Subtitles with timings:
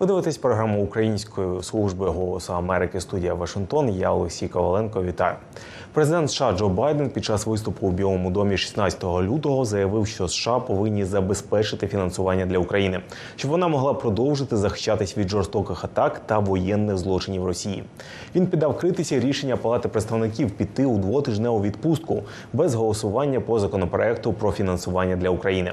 [0.00, 3.88] Ви дивитесь програму Української служби голосу Америки студія Вашингтон.
[3.88, 5.02] Я Олексій Коваленко.
[5.02, 5.36] Вітаю.
[5.92, 10.58] Президент США Джо Байден під час виступу у Білому домі 16 лютого заявив, що США
[10.58, 13.00] повинні забезпечити фінансування для України,
[13.36, 17.84] щоб вона могла продовжити захищатись від жорстоких атак та воєнних злочинів Росії.
[18.34, 22.22] Він піддав критиці рішення Палати представників піти у двотижневу відпустку
[22.52, 25.72] без голосування по законопроекту про фінансування для України.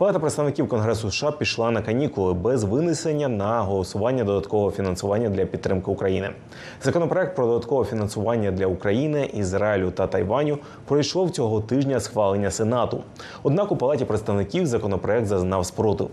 [0.00, 5.90] Палата представників Конгресу США пішла на канікули без винесення на голосування додаткового фінансування для підтримки
[5.90, 6.30] України.
[6.82, 13.02] Законопроект про додаткове фінансування для України, Ізраїлю та Тайваню пройшов цього тижня схвалення Сенату.
[13.42, 16.10] Однак у палаті представників законопроект зазнав спротив.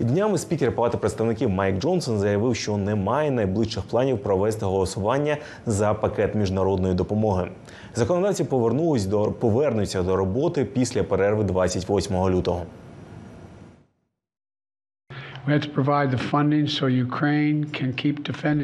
[0.00, 5.36] Днями спікер Палати представників Майк Джонсон заявив, що немає найближчих планів провести голосування
[5.66, 7.48] за пакет міжнародної допомоги.
[7.94, 12.62] Законодавці повернулись до повернуться до роботи після перерви 28 лютого.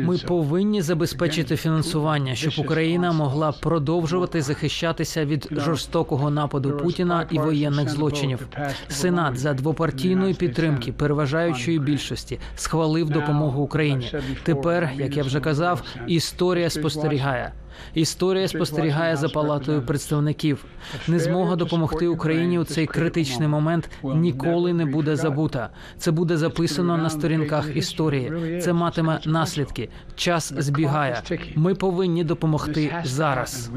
[0.02, 7.88] Ми повинні забезпечити фінансування, щоб Україна могла продовжувати захищатися від жорстокого нападу Путіна і воєнних
[7.88, 8.48] злочинів.
[8.88, 14.12] Сенат за двопартійної підтримки переважаючої більшості схвалив допомогу Україні.
[14.42, 17.52] Тепер, як я вже казав, історія спостерігає.
[17.94, 20.64] Історія спостерігає за палатою представників.
[21.08, 25.68] Незмога допомогти Україні у цей критичний момент ніколи не буде забута.
[25.98, 28.60] Це буде записано на сторінках історії.
[28.60, 29.88] Це матиме наслідки.
[30.14, 31.22] Час збігає.
[31.56, 33.70] Ми повинні допомогти зараз.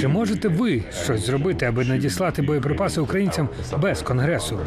[0.00, 3.48] Чи можете ви щось зробити, аби надіслати боєприпаси українцям
[3.80, 4.58] без конгресу?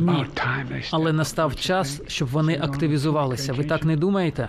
[0.00, 0.24] Ні.
[0.90, 3.52] Але настав час, щоб вони активізувалися.
[3.52, 4.48] Ви так не думаєте?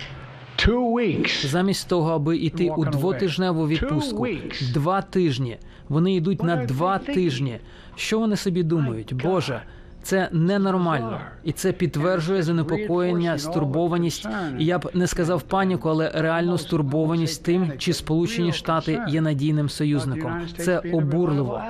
[1.48, 4.28] Замість того, аби йти у двотижневу відпустку,
[4.74, 5.58] два тижні.
[5.90, 7.60] Вони йдуть на два тижні.
[7.96, 9.14] Що вони собі думають?
[9.14, 9.62] Боже,
[10.04, 14.28] це ненормально, і це підтверджує занепокоєння, стурбованість.
[14.60, 19.70] І я б не сказав паніку, але реальну стурбованість тим, чи Сполучені Штати є надійним
[19.70, 20.32] союзником.
[20.58, 21.62] Це обурливо.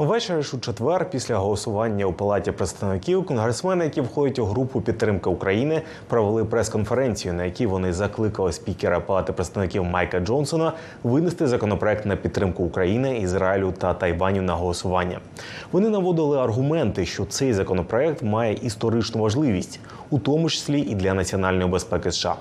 [0.00, 5.30] Увечері ж у четвер, після голосування у палаті представників, конгресмени, які входять у групу підтримки
[5.30, 10.72] України, провели прес-конференцію, на якій вони закликали спікера палати представників Майка Джонсона
[11.02, 15.20] винести законопроект на підтримку України, Ізраїлю та Тайваню на голосування.
[15.72, 21.70] Вони наводили аргументи, що цей законопроект має історичну важливість, у тому числі і для національної
[21.70, 22.36] безпеки США.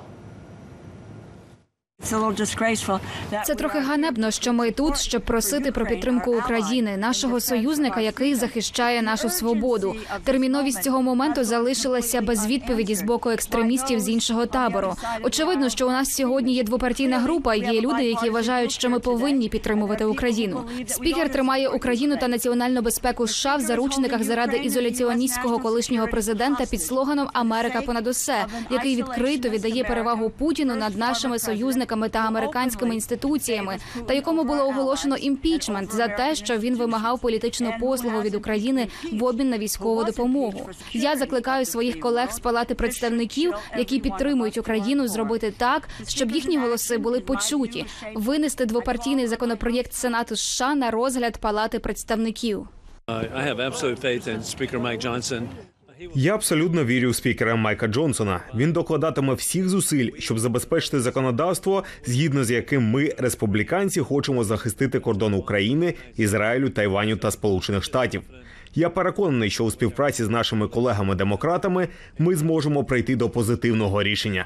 [3.45, 9.01] Це трохи ганебно, що ми тут, щоб просити про підтримку України, нашого союзника, який захищає
[9.01, 9.95] нашу свободу.
[10.23, 14.95] Терміновість цього моменту залишилася без відповіді з боку екстремістів з іншого табору.
[15.23, 17.55] Очевидно, що у нас сьогодні є двопартійна група.
[17.55, 20.63] Є люди, які вважають, що ми повинні підтримувати Україну.
[20.87, 27.29] Спікер тримає Україну та національну безпеку США в заручниках заради ізоляціоністського колишнього президента під слоганом
[27.33, 33.77] Америка понад усе, який відкрито віддає перевагу Путіну над нашими союзниками та американськими інституціями,
[34.07, 39.23] та якому було оголошено імпічмент за те, що він вимагав політичну послугу від України в
[39.23, 40.69] обмін на військову допомогу.
[40.93, 46.97] Я закликаю своїх колег з палати представників, які підтримують Україну, зробити так, щоб їхні голоси
[46.97, 47.85] були почуті,
[48.15, 52.67] винести двопартійний законопроєкт Сенату США на розгляд палати представників.
[53.07, 55.47] I have absolute faith in Speaker Mike Johnson.
[56.15, 58.39] Я абсолютно вірю в спікера Майка Джонсона.
[58.55, 65.33] Він докладатиме всіх зусиль, щоб забезпечити законодавство, згідно з яким ми, республіканці, хочемо захистити кордон
[65.33, 68.21] України, Ізраїлю, Тайваню та Сполучених Штатів.
[68.75, 71.87] Я переконаний, що у співпраці з нашими колегами-демократами
[72.19, 74.45] ми зможемо прийти до позитивного рішення.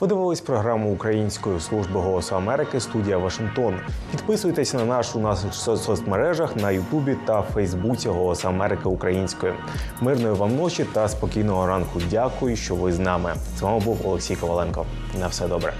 [0.00, 3.74] Ви дивились програму Української служби голосу Америки студія Вашингтон.
[4.10, 9.54] Підписуйтесь на нас у наших соцмережах на Ютубі та Фейсбуці Голос Америки Українською.
[10.00, 12.00] Мирної вам ночі та спокійного ранку.
[12.10, 13.34] Дякую, що ви з нами.
[13.58, 14.86] З вами був Олексій Коваленко.
[15.20, 15.74] На все добре.